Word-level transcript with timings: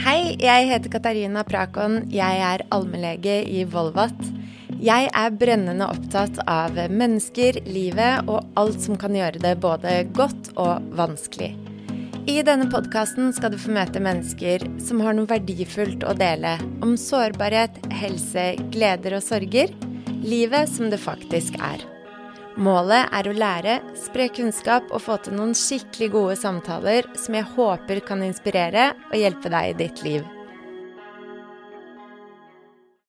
Hei, 0.00 0.38
jeg 0.40 0.68
heter 0.70 0.88
Katarina 0.88 1.42
Prakon. 1.44 1.98
Jeg 2.08 2.38
er 2.40 2.62
allmennlege 2.72 3.42
i 3.44 3.66
Volvat. 3.68 4.16
Jeg 4.80 5.10
er 5.12 5.34
brennende 5.36 5.84
opptatt 5.84 6.38
av 6.48 6.78
mennesker, 6.88 7.58
livet 7.68 8.24
og 8.24 8.48
alt 8.56 8.80
som 8.80 8.96
kan 8.96 9.12
gjøre 9.12 9.42
det 9.44 9.52
både 9.60 9.98
godt 10.16 10.48
og 10.56 10.88
vanskelig. 10.96 11.50
I 12.24 12.38
denne 12.40 12.70
podkasten 12.72 13.34
skal 13.36 13.52
du 13.52 13.60
få 13.60 13.74
møte 13.76 14.00
mennesker 14.00 14.64
som 14.80 15.04
har 15.04 15.12
noe 15.18 15.28
verdifullt 15.28 16.08
å 16.08 16.16
dele 16.16 16.56
om 16.80 16.96
sårbarhet, 16.96 17.76
helse, 17.92 18.54
gleder 18.72 19.18
og 19.20 19.26
sorger. 19.28 19.76
Livet 20.24 20.72
som 20.72 20.88
det 20.88 21.02
faktisk 21.04 21.60
er. 21.60 21.84
Målet 22.60 23.08
er 23.16 23.28
å 23.28 23.32
lære, 23.32 23.78
spre 23.96 24.26
kunnskap 24.28 24.90
og 24.92 25.00
få 25.00 25.16
til 25.24 25.38
noen 25.38 25.54
skikkelig 25.56 26.10
gode 26.12 26.36
samtaler 26.36 27.08
som 27.16 27.38
jeg 27.38 27.48
håper 27.54 28.04
kan 28.04 28.24
inspirere 28.26 28.90
og 29.08 29.16
hjelpe 29.16 29.52
deg 29.52 29.72
i 29.72 29.78
ditt 29.86 30.04
liv. 30.04 30.41